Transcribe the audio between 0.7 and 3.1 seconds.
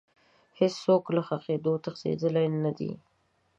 څوک له ښخېدو تښتېدلی نه دی.